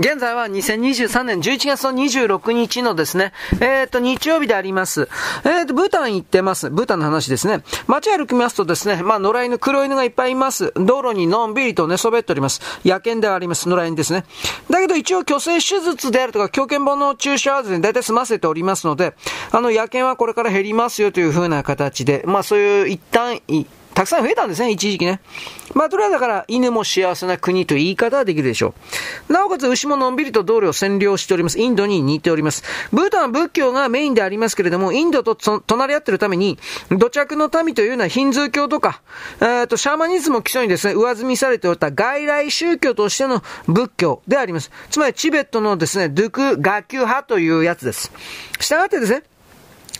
[0.00, 5.10] 現在は2023年11月の26日のですね、えっ、ー、と、日曜日であります。
[5.44, 6.70] えっ、ー、と、ブータン行ってます。
[6.70, 7.62] ブータンの話ですね。
[7.86, 10.72] 街歩きますとですね、まあ、野良犬、黒犬がいっぱいいます。
[10.74, 12.62] 道路にのんびりと寝そべっております。
[12.82, 13.68] 野犬ではあります。
[13.68, 14.24] 野良犬ですね。
[14.70, 19.12] だけど一応、虚勢手術であるとか、狂犬本の注射はですね、大体済ませておりますので、
[19.52, 23.42] あの、野犬はこれから減りますよという風な形で、まあ、そういう一旦、
[23.94, 25.20] たくさん増えたんですね、一時期ね。
[25.74, 28.74] まあ、とりあえずだから、犬も幸せな国という言い方はできるでしょ
[29.28, 29.32] う。
[29.32, 31.58] なおかつ、牛ものんびりと道路を占領しております。
[31.58, 32.64] インドに似ております。
[32.92, 36.58] ブータンは仏教がメインでありますけれども、インドと隣り合ってるために、
[36.90, 39.02] 土着の民というのはヒンズー教とか、
[39.40, 44.70] えっ、と、シャーマニズムを基礎にですね、上積みされておった外来宗教としての仏教であります。
[44.90, 48.12] つまり、チベットのですね、ドゥク・ガキュ派というやつです。
[48.60, 49.22] したがってですね、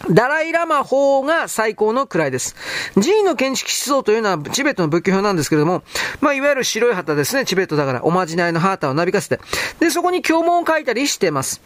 [0.08, 2.56] ダライラマ法が最高の位です。
[2.94, 5.82] 寺院の建築思想というのはチベットの仏教表なんですけれども、
[6.20, 9.40] まあ、いわゆる白い旗ですね、チベットだから、おまじないの旗をなびかせて。
[9.78, 11.60] で、そこに経文を書いたりしています。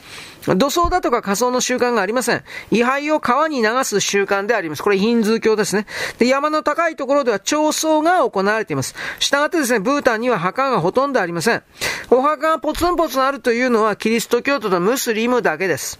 [0.56, 2.42] 土葬だとか仮装の習慣がありません。
[2.70, 4.82] 位牌を川に流す習慣であります。
[4.82, 5.86] これヒンズー教ですね。
[6.18, 8.94] で、山の高いところでは彫葬が行われています。
[9.20, 11.62] したがってですね、ブータンには墓がほとんどありません。
[12.10, 15.98] お墓がポツンポツンあるというのはキリスト教徒とムスリムだけです。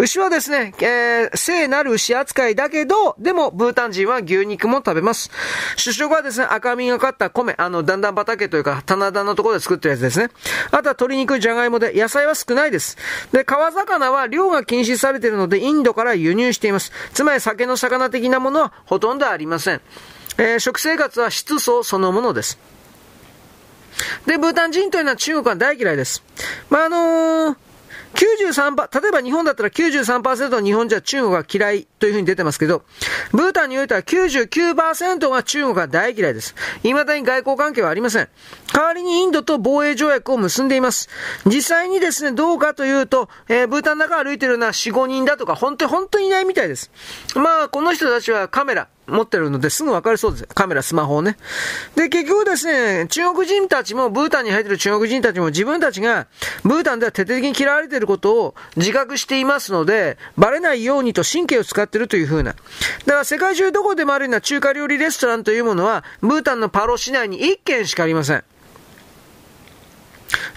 [0.00, 5.30] 牛はですね、えー、聖なる牛扱いだけど、でも、ブータン人は牛肉も食べます。
[5.76, 10.30] 主食はですね、赤みがかった米、あの、だんだん畑というか、棚田のところで作ってるやつですね。
[10.70, 12.96] あとは鶏肉、じゃがいもで、野菜は少ないです。
[13.32, 16.92] で、川魚は量が禁止されているので、インドから輸入しています。
[17.12, 19.82] つまり、酒の魚的なものはほとんどありません。
[20.38, 22.58] えー、食生活は質素そのものです。
[24.24, 26.22] で、ブータン人というのは中国は大嫌いです。
[26.70, 27.69] まあ、あのー
[28.14, 32.82] 93%、例えば日本だったら93%の日本人は中国が嫌いというふうに出てますけど、
[33.32, 36.54] ブータンにおいては99%が中国が大嫌いです。
[36.82, 38.28] 未だに外交関係はありません。
[38.72, 41.08] 代わりにインドと防衛条約を結んでいます。
[41.46, 46.90] 実際にですね、どうかというと、えー、ブータンの中歩いてるのは4、5人だとか、本当に本当にいないみたいです。
[47.36, 50.46] まあ、この人たちはカメラ、持ってるのですぐわかりそうです。
[50.46, 51.36] カメラ、スマホをね。
[51.96, 56.26] で、結局ですね、中国人たちも、ブータンに入ってる中国人たちも自分たちが、
[56.64, 62.52] ブータンでは徹底的に嫌われていることを自覚していますので、バレないようにと神経を使ってるというふうな。
[62.52, 62.56] だ
[63.12, 68.44] から世界中どこでもあるような中華料理レストランというものは、ブータンのパロ市内に1軒しかありません。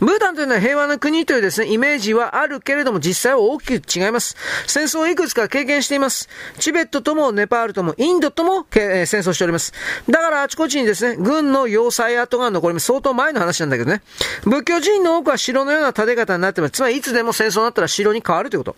[0.03, 4.35] ブータンというのは平和な国というですね、イメージはあるけれども実際は大きく違います。
[4.67, 6.27] 戦争をいくつか経験しています。
[6.59, 9.73] チベットともネパールともインドとも、えー、戦争しております。
[10.09, 12.87] だからあちこちにですね、軍の要塞跡が残ります。
[12.87, 14.01] 相当前の話なんだけどね。
[14.43, 16.71] 仏教人の多くは城のような建て方になってます。
[16.71, 18.75] つまりいつでも戦争になったら城に変わるということ。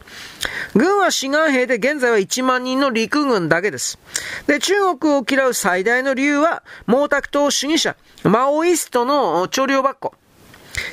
[0.76, 3.98] 軍は志願兵で現在は1万人の陸軍だけです。
[4.46, 10.14] で、中国を嫌う最大の理由は毛沢東主義者、マオイストの調量箱。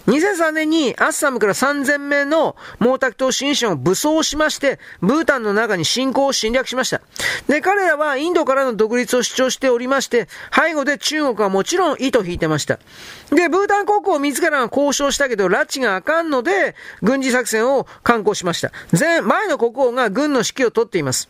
[0.06, 7.00] 2003年にアッサムから3000名の毛沢東新書を武装しまして、ブータンの中に侵攻を侵略しました。
[7.48, 12.78] で、彼らはインドからの独立を主張しておりまして、背後で中国はもちろん糸引いてました。
[13.30, 18.72] で、ブータン国王自らが交渉したけど、拉致があかんので、軍事作戦を敢行しました。
[18.98, 21.28] 前、前の国王が軍の指揮を取っています。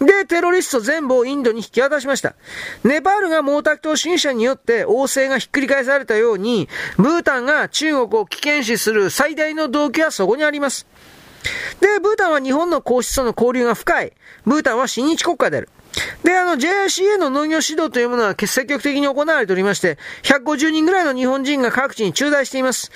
[0.00, 2.34] で、テロリスト全部をインドに引き渡しました。
[2.84, 6.68] ネパールが毛沢東新社によって王政がひっくり返されたように、
[6.98, 10.86] ブータンが中国を危険視する最大の動機はそこにあります。
[11.80, 14.12] で、ブータンは日本の皇室との交流が深い。
[14.44, 15.68] ブータンは親日国家である。
[16.22, 22.90] で、あの、JICA の農業指導というものは積極的に行われておりまして、150人ぐらいの日本人が各地に駐在しています。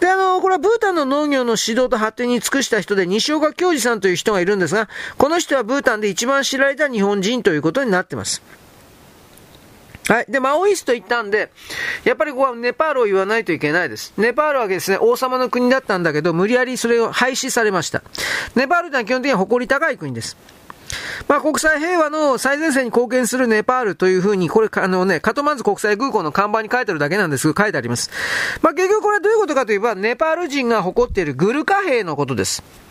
[0.00, 8.42] で、あの、これはブータンの農業の指導と発展に尽くした人で、西岡教授さんという人がいるんですが、この人はブータンで一番知られた日本人ということになっています。
[10.08, 10.26] はい。
[10.28, 11.50] で、マオイスト行ったんで、
[12.04, 14.12] やっぱりここはネパールを言わないといけないです。
[14.16, 18.02] ネパールはですね、王様の国だったんだけど、無理やりそれを廃止されました。
[18.54, 20.36] ネパールというのは基本的には誇り高い国です。
[21.28, 28.10] まあ、国際平和の最前線に貢献するネパールというふうに、これ、あのね、カトマンズ国際空港の看板に書いてあるだけなんですが、書いてあります。
[28.62, 32.85] まあ、結局これはどういうことかといえば、ネパール人が誇っているグルカ兵のことです。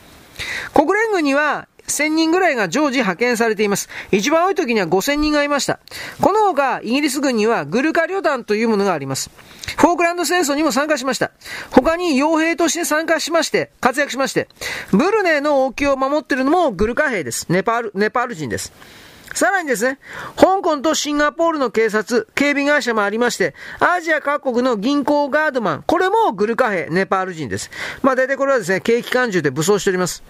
[0.74, 3.90] 国連軍には、1000人ぐらいが常時派遣されています。
[4.12, 5.80] 一番多い時には5000人がいました。
[6.22, 9.30] この他、イギリス軍にはグルカ旅団というものがあります。
[9.78, 11.32] フォークランド戦争にも参加しました。
[11.72, 14.48] 他に傭兵として参加しまして、活躍しまして、
[14.92, 17.46] ブルネの王宮を守っているのもグルカ兵です。
[17.50, 18.74] ネパール、ネパール人です。
[19.36, 20.00] さらにですね、
[20.38, 27.70] 香港とシンガポールの警察、警備会社もありまして、アジア各国の銀行ガードマン、これもグルカヘ、ネパール人です。
[28.02, 30.24] まあ大体これはですね、景気感中で武装しております。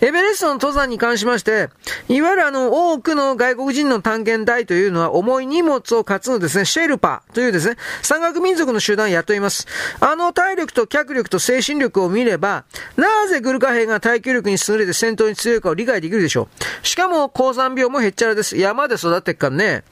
[0.00, 1.68] エベレストの登山に関しまして、
[2.08, 9.66] いわゆるあの、多くの外国人の探検隊というのは重い荷物を担ぐですね、シェルパというですね、山岳民族の集団を雇います。
[10.00, 12.64] あの体力と脚力と精神力を見れば、
[12.96, 16.48] なぜグルカ兵が耐久力に優れて戦闘に強いかを理解できるでしょ
[16.82, 16.86] う。
[16.86, 18.56] しかも、高山病もへっちゃらです。
[18.56, 19.84] 山で育ってっからね。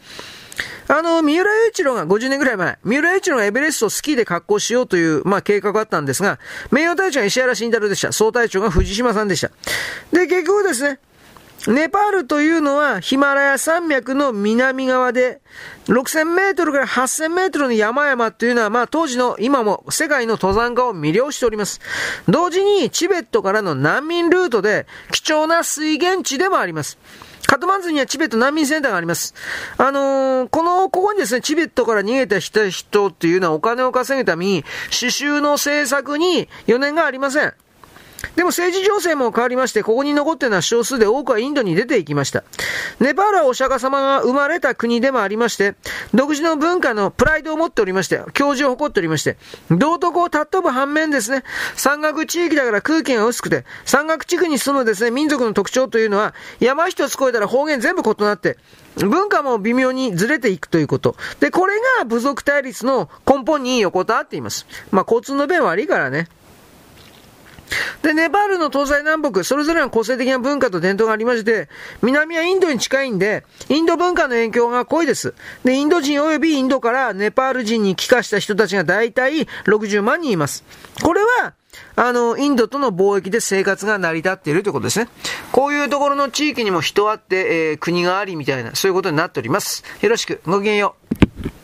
[0.89, 6.39] あの、三浦雄一郎が50年ぐらい前、三浦雄一郎がエベレストをスキーで格好しようという、まあ、計画があったんですが、
[6.71, 8.11] 名誉隊長が石原慎太郎でした。
[8.13, 9.51] 総隊長が藤島さんでした。
[10.13, 10.99] で、結局ですね、
[11.67, 15.41] ネパールというのはヒマラヤ山脈の南側で、
[15.89, 21.81] 6000メートルから8000メートルの山々というのは、まあ当時の今も世界の登山家を魅了しております。
[22.29, 26.97] 同時にチベットからの難民ルートで貴重な水源地でもあります。
[27.49, 29.35] カトマンズにはチベット難民センターがあります。
[29.79, 37.55] あのー、この、ここにですね、チベットから逃げた人っていうのはお金を稼ぐために、刺繍の制作に余念がありません。
[38.37, 42.45] でも政治情勢も変わりまして、ここに残っているのは少数で多くはインドに出ていきました。
[43.01, 45.75] ネパールはお釈迦様が生まれた国でもありまして、
[46.15, 49.37] 独自の文化のプライドを持っておりまして、教授を誇っておりまして、
[49.71, 51.45] 道徳を尊ぶ反面ですね、
[51.77, 58.59] 山岳地域だから空気が薄くて、山岳地区に住むですね、民族の特徴というのは、山一つ越えたら方言全部異なって、
[58.97, 61.17] 文化も微妙にずれていくということ。
[61.41, 64.67] で、これが部族対立の根本に横たわっています。
[64.91, 66.29] まあ、交通の便悪いからね。
[68.03, 71.69] で、ネパールの東西南北、それぞれの個性的な文化と伝統がありまして、
[72.03, 75.35] 南はインドに近いんで、インド文化の影響が濃いです。
[75.65, 80.65] で、インド人及びインドからネパール人に帰化した人たちが大体60万人います。
[81.03, 81.55] これは、
[81.97, 85.09] あの、インドとの貿易で生活が成り立っているということですね。
[85.51, 89.85] こういうところの地域にも人あって、えー、国がありみたいな、そういうことになっております。
[90.01, 90.95] よろしく、ごきげんよ
[91.45, 91.58] う。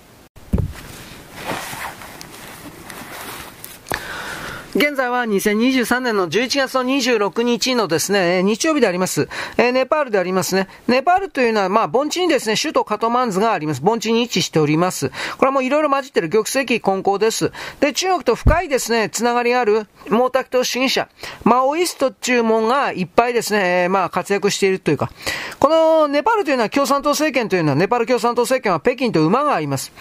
[4.77, 9.29] 現在は2023年の11月の26日のですね、日曜日であります。
[9.57, 10.67] えー、ネパールでありますね。
[10.89, 13.81] ネパールというのは、まあ、盆地にですね、首都カトマンズがあります。
[13.81, 15.11] 盆地に位置しております。
[15.11, 17.53] これはもういろいろ混じってる玉石混交です。
[17.79, 21.09] で、中国と深いですね、つながりがある毛沢東主義者、
[21.45, 25.13] マオイスト注文がいっぱいですね、まあ、活躍しているというか、
[25.61, 29.93] このネパールというのは共産党政権というのは、ネパール共産党政権は北京と馬があります。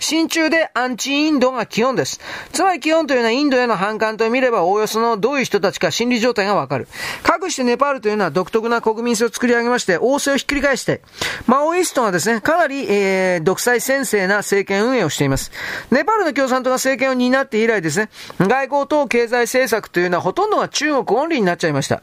[0.00, 2.20] 親中でアンチインドが基本です。
[2.52, 6.88] つまり基本というのはインドへの反感と見ればおおよそのどういう人たちか心理状態がわかる。
[7.22, 11.00] かくしてネパールというのは独特な国民性を作り上げまして、王政をひっくり返して、
[11.46, 15.50] マオイストがですね、かなり、えー、独裁先生な政権運営をしています。
[15.90, 22.02] ネパールの共産党が政権を担って以来ですね、外交等経済政策というのはほとんどが中国オンリーになっちゃいました。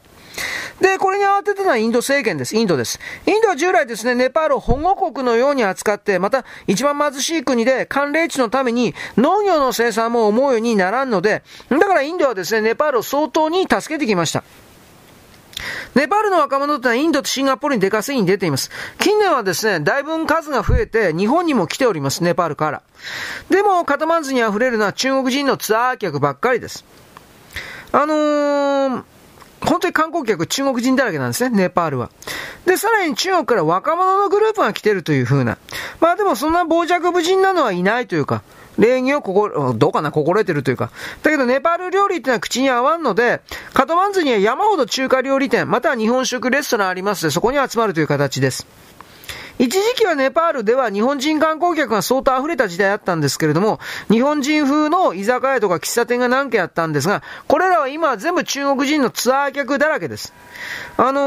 [0.82, 2.56] で、これに慌てたのはインド政権です。
[2.56, 2.98] インドです。
[3.24, 14.42] インドは従来ですね、ネパールを保護国のように扱って、また一番貧しい国で寒冷地のために農業の生産も思うようにならんので、だからインドはですね、ネパールを相当に助けてきました。
[15.94, 18.70] ネパールの若者ってのはインドとシンガポールに出稼ぎに出ています。
[18.98, 22.82] 近年はですね、だいぶ数が増えて日本にも来ております、ネパールから。
[23.50, 26.84] でも、カタマンズに溢れるのは中国人のツアー客ばっかりです。
[27.92, 29.02] あのー、
[29.64, 32.10] 本当に観光客中国人だらけなんですね、ネパールは。
[32.66, 35.58] で、さらに中国から若者のグループが来てるという風な。
[36.00, 38.42] まあでもそんな傍若無人なのはいないというか、
[38.78, 40.90] 礼儀を心、どうかな、心得てるというか。
[41.22, 43.40] だけど、ネパール料理ってのは口に合わんので、
[43.74, 48.66] カトマンズには山ほど中華料理店、または日本食レストランありますので、そこに集まるという形です。
[49.62, 53.78] 一時期はネパールでは日本人観光客が相当溢れた時代あったんですけれども、
[54.10, 60.32] 日本人風の居酒屋とか喫茶店が何軒あったんですが、これらは今は全部中国人のツアー客だらけです。
[60.96, 61.20] あの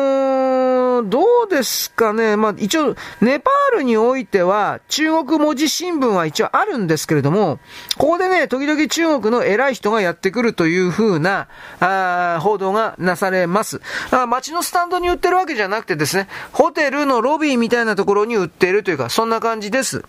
[1.04, 2.36] ー、どうですかね。
[2.36, 7.60] まあ、一応、ネパールにおいては、中国文字新聞は一応あるんですけれども、
[7.98, 11.48] ここでね、時々中国の偉い人がやってくるという風な、
[11.80, 13.82] あ報道がなされます。
[14.12, 20.04] あ街のスタンドに売ってるわけじゃなくてですね、ホテルのロビーみたいなところに売っているというか、そんな感じです。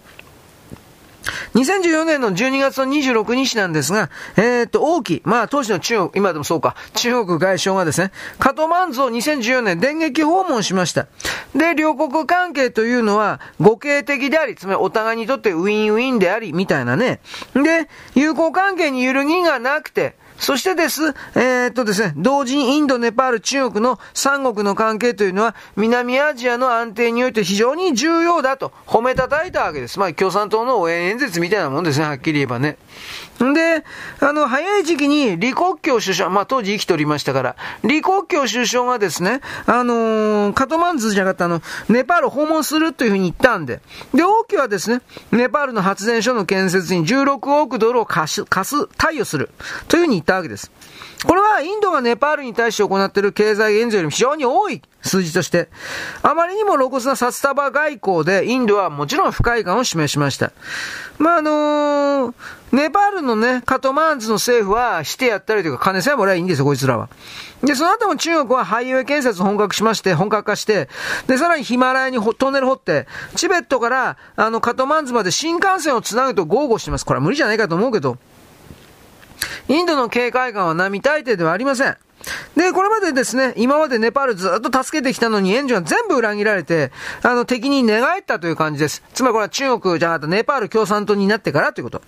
[1.55, 11.07] 2014年の12月の26日なんですが、えー、っと、王毅、まあ当時の中国、今でもそうか、中国外相がですね、カトマンズを2014年電撃訪問しました。
[11.55, 17.21] で、両国関係というのは、互恵的であり、つまりお互いにとってウィンウィンであり、みたいなね。
[17.55, 29.99] で、友好関係に揺るぎがなくて、そしてです、えー、っとですね、同時にインド、ネパール、中国の三国の関係というのは、南アジアの安定において非常に重要だと褒めたたいたわけです。
[29.99, 32.77] まあ、共産党の応援演説みたいなもんですね、はっきり言えばね。
[33.45, 33.85] んで、
[34.21, 43.81] あの、早い時期に李克強首相、まあ、当時生きておりましたから、李克強首相がですね、あのー、カトマンズじゃなかったあの、ネパール訪問するというふうに言ったんで、
[44.15, 45.01] で、王毅はですね、
[45.33, 49.51] ネパールの発電所の建設に16億ドルを貸す、貸す、貸与する、
[49.89, 50.71] というふうに言ったったわけです。
[51.25, 55.69] これはインドがネパールに対して行っている経済援助よりも非常に多い数字として、
[56.23, 60.53] あまりにも露骨な札束外交でインドはもちろん不快感を示しました。
[61.19, 62.35] まあ、あのー、
[62.73, 67.09] ネパールのね、カトマンズの政府はしてやったりとか金さえもらえばいいんですよ、こいつらは。
[67.63, 70.89] で、その後も中国はハイウェイ建設本格しまして、本格化して、
[71.27, 77.07] で、さらにヒマラヤにトンネル掘って、チベットから、あの、カトマンズまで新幹線を繋ぐと豪語してます。
[77.07, 78.19] これは無理じゃないかと思うけど。
[79.69, 81.97] インドの警戒感は並大抵ではありません。
[82.57, 86.93] で、これまでですね、今までネパールずっと助けてきたのに援助は全部裏切られて、
[87.23, 89.03] あの、敵に寝返ったという感じです。
[89.15, 92.03] つまりこれは中国じゃなかったネパール共産党になってからということ。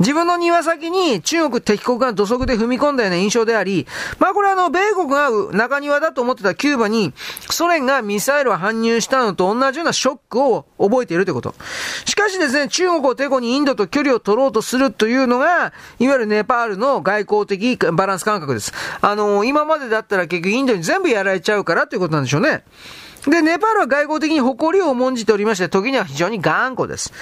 [0.00, 3.86] 自分の庭先に中国敵国が土足で踏み込んだような印象であり、
[4.18, 7.12] まあこれはあの、米国が中庭だと思ってたキューバに、
[7.50, 11.54] ソ連がミサイルを搬入したのと同じようなショックを覚えているということ。
[12.06, 18.72] しかしですね、中国をテコにインドと距離を取ろうとするというのが、いわゆるネパールの外交的バランス感覚です。
[19.02, 22.62] あの、今までだったら結局インドに全部やられちゃうからということなんでしょうね。
[23.26, 27.12] で、ネパールは外交的に誇りを重んじておりまして、時には非常に頑固です。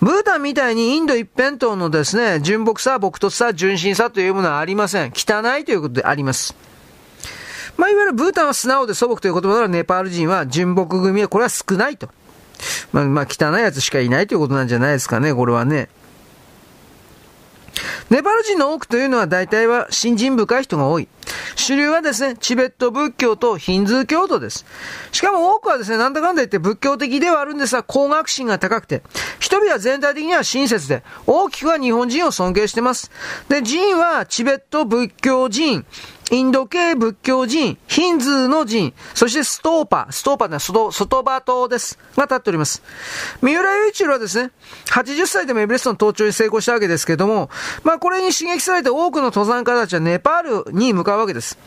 [0.00, 5.12] ブータンみたいにインド一辺倒のですね、純朴さ、朴突さ、純真さというものはありません。
[5.14, 6.54] 汚いということであります。
[7.76, 12.08] まあ、いわゆるブータンは素直で素朴という言葉なら、ネパール人は純朴組はこれは少ないと。
[12.92, 15.88] まあ、まあ、汚いやつしかいないということなんじゃないですかね、これはね。
[18.10, 21.08] ネパール人の多くというのは大体は信心深い人が多い。
[21.56, 24.64] 主流はですね、チベット仏教とヒンズー教徒です。
[25.12, 29.02] しかも多くはですね、なんだかんだ言って仏教的ではあるんですが、高学心が高くて、
[29.38, 33.10] 人々は全体的には親切で、大きくは日本人を尊敬してます。
[33.48, 35.86] で、寺院はチベット仏教寺院、
[36.32, 41.98] インド系仏教寺院、ヒンズーの寺院、そしてストーパー、ストーパというのは外場島です。
[42.16, 42.82] が立っております。
[43.42, 44.50] 三浦雄一郎はですね、
[44.86, 47.50] 80歳でもエベレストの登頂に成功したわけですけども、
[47.84, 51.58] まあこれに刺激されて多くの登山家たちはネパールに向かうわけです。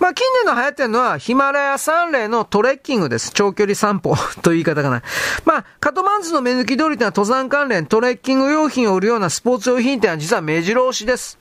[0.00, 3.30] まあ、近年の流行ってるのは、ヒマラヤ山霊のトレッキングです。
[3.32, 5.02] 長距離散歩 という言い方かな。
[5.44, 11.38] まあ、カトマンズの目抜き通りというのは登山関連、トレッキング用品を売るようなスポーツ用品店は実は目白押しです。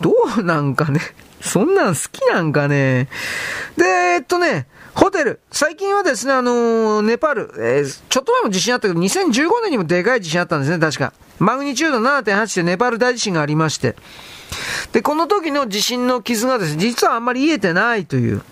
[0.00, 1.00] どうなんかね？
[1.40, 3.08] そんなん好きなんかね？
[3.76, 5.40] で、えっとね、ホテル。
[5.52, 11.12] 最近はですね、あのー、ネパール、えー、ちょっと前も地震あったけど、2015年にもでかい地震あったんですね、確か。
[11.38, 13.94] マグニチュード7.8でネパール大地震がありまして。
[14.92, 18.42] で、この時の地震の傷がですね、実はあんまり癒えてないという。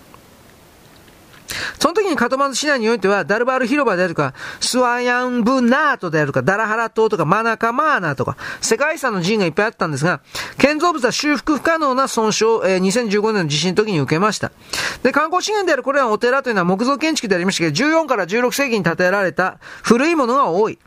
[1.79, 10.21] その時にカトマンズ市内においては、ダルバール広場であるとか、スワヤンブナートであるとか、ダラハラ島とか、マナカマーナとか、世界遺産の寺院がいっぱいあったんですが、
[10.57, 14.51] 建造物は修復不可能な損傷を、えー、2015年の地震の時に受けました。
[15.03, 20.79] で、観光資源であるこれらのお寺というのは木造建築でありましたけど、14から16世紀に建てられた古いものが多い。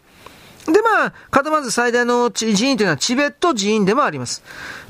[0.66, 4.42] で、まあ、カトマンズ最大の寺院というのはチベット寺院でもあります。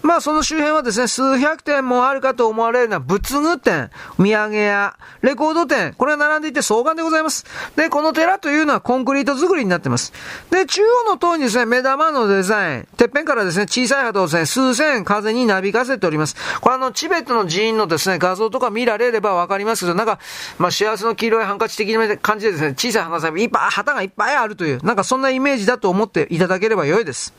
[0.02, 7.44] まあその周辺はですね、数百店もあるかと思われるような仏具店、土産屋、レコード店、これが並んでいて双眼でございます。
[7.76, 10.12] で、この寺というのはコンクリート作りになってます。
[10.50, 16.36] で、中央の塔にですね、目玉のデザイン、てっぺんからですね、小さい旗をですね、数千風になびかせております。
[16.60, 20.18] これあの、チベットの寺院のですね、画像とか見られればわかりますけど、なんか、
[20.58, 27.34] まあ幸せの黄色いハンカチ的な感じでですね、小さいハンカチいっぱい、旗がいっぱいあるという、なんかそんなイメージだと思っていただければ良いです。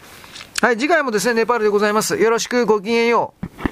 [0.62, 2.18] はい、次回もですね、ネパールでございます。
[2.18, 3.71] よろしくごきげんよう。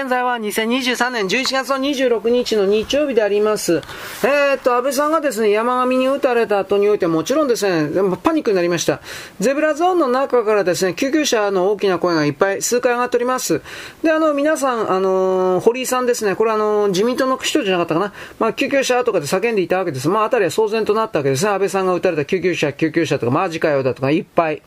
[0.00, 3.82] 現在は2023年11月の26日の日曜日であります。
[4.24, 7.90] えー、っと、安倍さんがですね、山上に撃たれた後においてもちろんですね、
[8.22, 9.02] パニックになりました。
[9.40, 13.60] ゼブラゾーンの中からですね、救急車の大きな声がいっぱい数回上がっております。
[14.02, 18.14] で、あの、皆さん、あのー、堀井さんですね、これあのー、自民党の人じゃなかったかな？
[18.38, 20.08] まあ、救急車とかで叫んでいたわけです。
[20.08, 21.50] まあ、あたりは騒然となったわけですね。
[21.50, 24.62] 安倍さんが撃たれた救急車、救急車とか、マジかよだとかいっぱい。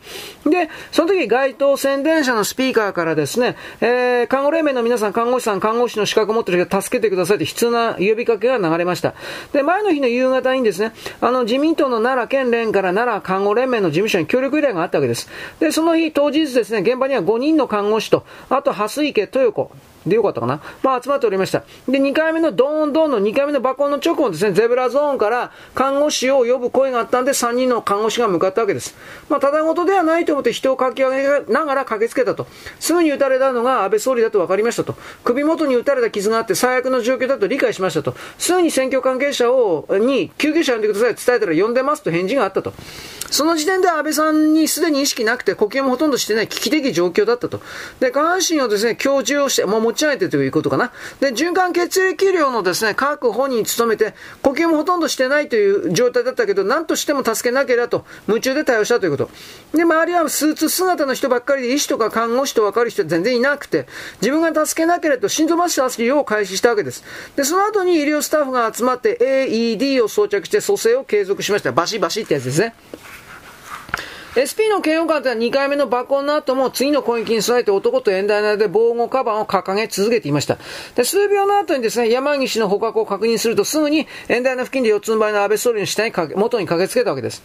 [0.45, 9.13] で、その時街頭宣伝車のスピーカーからですね、えー、看護連盟の皆さん看護師さん、看護師の資格を持ってる人助けてくださいと悲痛な呼びかけが流れました。
[9.53, 15.29] で、前の日の夕方にですね、あの、自民党の奈良県連から奈良看護連盟の事務所に協力依頼があったわけです。
[15.59, 19.71] で、その日、当日ですね、現場には5人の看護師と、あと、蓮池豊子、
[20.05, 21.63] でよかったかなまあ集まっておりました。
[21.87, 28.95] で、2回目のドーンドーンの2回目の爆音の直後ですね、ゼブラゾーンから看護師を呼ぶ声があったんで、3人の看護師が向かったわけです。
[29.29, 32.47] まあ、ただごとではないと思って人をかき上げながら駆けつけたと。
[32.79, 34.95] すぐに撃たれたのが安倍総理だと分かりましたと。
[35.23, 38.15] 首元に撃たれた傷があって最悪の状況だと理解しましたと。
[38.37, 42.73] すぐに選挙関係者を、に救急車呼んでください伝えたら呼んでますと返事があったと。
[43.33, 47.61] その時点で安倍さんにすでに意識なくて呼吸もほとんどしてない危機的状況だったと。
[47.99, 50.91] で、下半身をですね、強中をして、もう持ち上げてということかな。
[51.19, 54.13] で、循環血液量のですね、確保に努めて、
[54.43, 59.31] 呼吸もほとんどしてないという状態だったけど、何としても助けなければと、夢中で対応したということ。
[59.75, 63.87] で、周りはスーツ姿の人ばっかりで、医師とか看護師と分かる人全然いなくて、
[64.21, 67.03] 自分が助けなければと心臓マッサージを開始したわけです。
[67.35, 71.71] で、その後に医療スタッフが集まって AED を装着して蘇生を継続しました。
[71.71, 72.75] バシバシってやつですね。
[74.33, 80.57] SP の嫌悪感とは2回目の爆音の後も次の攻撃に備えて男と演台内で防護カバンを掲げ続けていました。
[80.95, 87.43] で、数秒の後にですね、山岸の捕獲を確認するとすぐに演台の付近で四つん這いの安倍総理の下にかけ、元に駆けつけたわけです。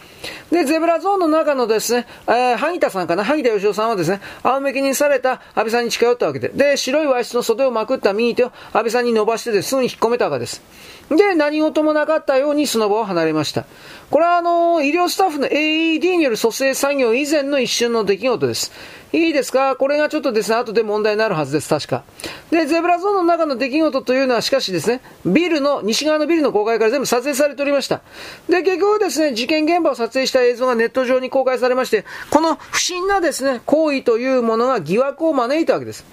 [0.50, 10.62] で、ゼブラゾーンの中のですね、えー、萩田さんかな、萩田義雄さんはですね、仰向けにされた安倍さんに近寄ったわけで、で、白い和室の袖をまくった右手を安倍さんに伸ばしてですぐに引っ込めたわけです。
[11.10, 13.64] で、何事もなかったようにその場を離れました。
[14.10, 18.72] これはあの、医療スタッフの AED による蘇生作業以前の一瞬の出来事です。
[19.12, 19.74] いいですか？
[19.76, 22.04] これがちょっとですね、後で問題になるはずです、確か。
[22.50, 28.02] で、ゼブラゾーンの中の出来事というのは、しかしですね、ビルの、西側のビルの公開から全部撮影されておりました。
[28.50, 36.04] で、結局ですね、事件現場を撮影した映像がネット上に公開されまして、この不審なですね、行為というものが疑惑を招いたわけです。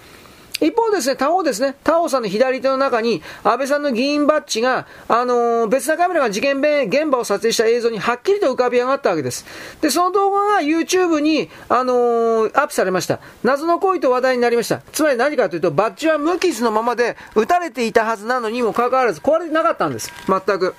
[0.62, 9.46] 一方ですね、他方ですね、他方さんの左手の中に、安倍さんの議員バッジが、あのー、別なカメラが事件現場を撮影した映像にはっきりと浮かび上がったわけです。
[9.82, 13.20] で、その動画が YouTube に、あのー、アップされました。
[13.44, 14.82] 謎の行為と話題になりました。
[14.94, 20.12] つまり何かというと、バッジは無傷のままで、撃たれていたはずなのにもかかわらず、壊れてなかったんです。
[20.28, 20.76] 全く。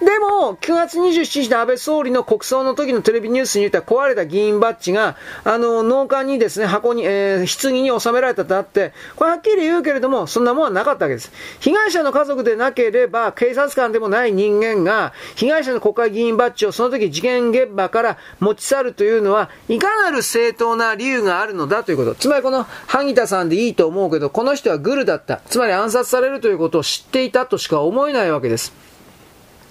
[0.00, 11.30] でも、9月27日の安倍総理の国葬の時のテレビニュースに言った壊れた議員バッジが、あの、農家にですね、箱に、えー、棺に収められたとあって、これはっきり言うけれども、そんなものはなかったわけです。
[11.60, 22.14] 被害者の家族でなければ、警察官でもない人間が、被害者の国会議員バッジをその時事件現場から持ち去るというのは、いかなる正当な理由があるのだということ。
[22.14, 25.42] つまりこの、萩田さんでいいと思うけど、この人はグルだった。
[25.50, 28.89] つまり暗殺されるということを知っていたとしか思えないわけです。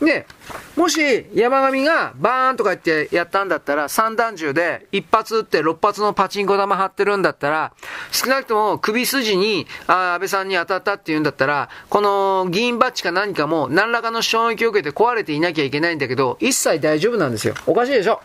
[0.01, 0.25] で、
[0.75, 7.73] もし山上がバーンとか言ってやったんだったら、散弾銃で一発撃って六発のパチンコ玉張ってるんだったら、
[8.11, 17.55] 少なくとも首筋にあ安倍さんに当たったって言うんだったら、この議員バッジか何かも何らかの衝撃を受けて壊れていなきゃいけないんだけど、一切大丈夫なんですよ。
[17.67, 18.21] おかしいでしょ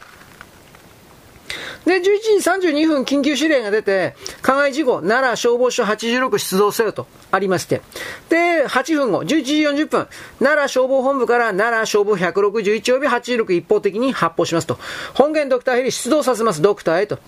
[1.84, 7.82] で、11時32分緊急指令が出て、加害事故、奈良消防署86出動せよとありまして、
[8.28, 14.78] で、8分後、11時40分、奈良消防本部から奈良消防161及び86一方的に発砲しますと。
[15.14, 17.18] 本源ドクターヘリ出動させます、ドクターへと。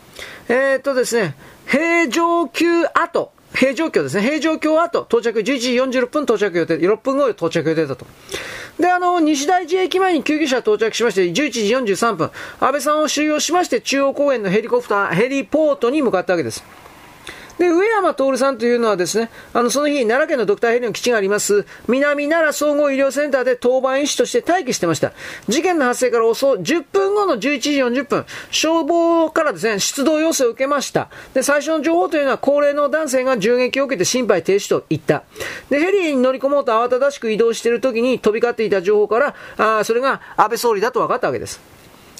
[0.48, 4.22] えー、っとですね、平常級後、平常京ですね。
[4.22, 8.06] 平常京後、到着、11時46分到着予定、6分後到着予定だと。
[8.78, 16.62] で、あの、西大寺駅前に救急車到着しまして、11時43分、安倍さんを収容しまして、中央公園のヘリコプター、ヘリポートに向かったわけです。
[17.58, 25.12] で、上山徹さんというのはですね、あの、その日、奈良県のドクターヘリの基地があります、南奈良総合医療センターで当番医師として待機してました。
[25.48, 31.08] 事件の発生から遅、10分後の11時40分、消防からですね、出動要請を受けました。
[31.34, 35.24] で、最初の情報というのは、高齢の男性が銃撃を受けて心肺停止と言った。
[35.70, 41.75] で、ヘリに乗り込もうと慌ただしく移動している時に飛び交っていた情報から、あそれが安倍総理だと分かったわけです。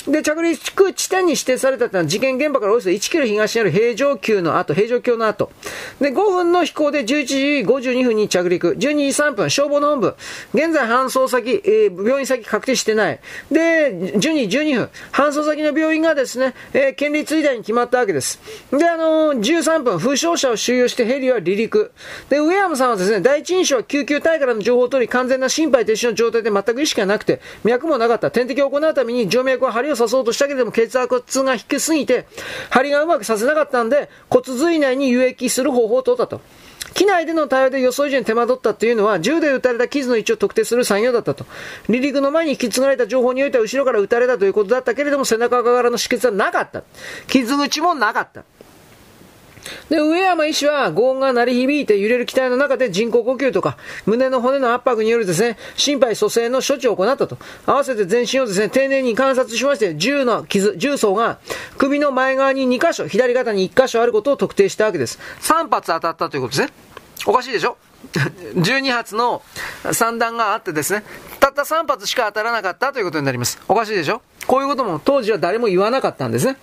[0.07, 5.51] で、着陸地点に指定されたというのは事件現場からおよそ1キロ東にある平城宮の後、平城京の後。
[6.01, 8.73] で、5分の飛行で11時52分に着陸。
[8.73, 8.93] 12時
[9.23, 10.17] 3分、消防の本部。
[10.55, 13.21] 現在搬送先、えー、病院先確定してない。
[13.51, 18.41] で、12時12分、搬送先の病院がですね、えー、県立医大に決まったわけです。
[18.71, 21.91] で、あのー、13分、負傷者を収容してヘリは離陸。
[22.29, 28.31] で、上山さんはですね、第一印象は救急隊からの情報を取り、完全な心肺停止の状態で全く意識がなくて、脈もなかった。
[28.31, 32.27] 点滴を行うために静脈を針を刺そうとしたけれども血圧が低すぎて、
[32.71, 36.41] 針がうまくさせなかったんで、骨髄内に輸液する方法を取ったと。
[36.95, 41.45] 機内での対応で予想以上に手間取ったというのは、銃で撃たれた傷の位置を特定する作業だったと。
[41.87, 46.85] 離陸の前に引き継がれた情報においては後ろから撃たれたということだったけれども、背中側からの止血はなかった。
[47.27, 48.45] 傷口もなかった。
[49.91, 57.39] で、上山医師は、轟音が鳴り響いて揺れる機体の中で人工呼吸とか、胸の骨の圧迫によるですね、心肺蘇生の処置を行ったと。
[57.67, 61.39] 合わせて全身をですね、丁寧に観察しまして、銃の傷、銃層が
[61.79, 65.19] 首の前側に2箇所、左肩に1箇所あることを特定したわけです。
[65.43, 66.73] 3発当たったということですね。
[67.27, 67.77] おかしいでしょ？
[68.55, 69.43] 12発の
[69.93, 71.03] 散弾があってですね、
[71.41, 73.59] たった3発しか当たらなかったということになります。
[73.69, 74.23] おかしいでしょ？
[74.47, 76.57] こういうことも当時は誰も言わなかったんですね。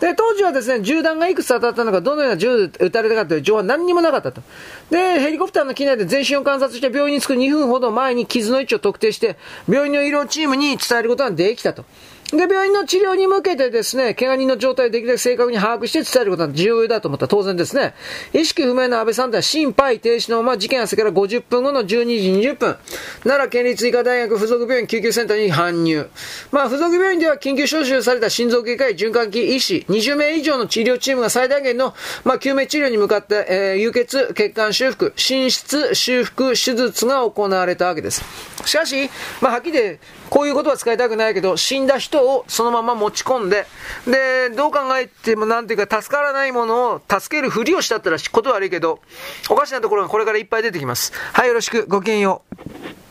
[0.00, 4.42] で、当時はですね、銃弾がいくつ当たったのか、どのような銃で撃たれたかという情報は何にもなかったと。
[4.90, 9.36] で、ヘリコプターの機内で全身を観察して病院に着く2分ほど前に傷の位置を特定して、
[9.68, 11.84] 病院の医療チームに伝えることができたと。
[12.30, 17.94] で、病院の治療に向けてですね、怪我人の状態をできるだけ正確に把握して伝えることは重要だと思ったら当然ですね。
[18.34, 22.76] 意識不明の安倍さんでは心肺停止のまま事件発生から50分後の12時20分、
[23.22, 26.06] 奈良県立医科大学附属病院救急センターに搬入。
[26.52, 38.22] まあ、附属病院では緊急招集された心臓外科医、循環器医師、20名以上の治療チームが最大限の、まあ、救命治療に向かって、えー、輸血、血管修復、心室修復手術が行われたわけです。
[38.66, 39.08] しかし、
[39.40, 43.66] まあ、はっきりで、こういうことは使いたくないけど、死んだ人をそのまま持ち込んで、
[44.06, 49.00] で、どう考えてもなんていうか、助からないものを助けるふりをしたったらこと悪いけど、
[49.48, 51.12] おかしなところがこれからいっぱい出てきます。
[51.32, 53.07] はい、よろしく、ごきげんよう。